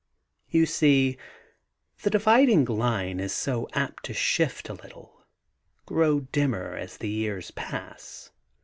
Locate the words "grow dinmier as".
5.85-6.97